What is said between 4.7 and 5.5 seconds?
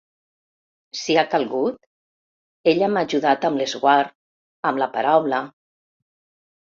amb la paraula.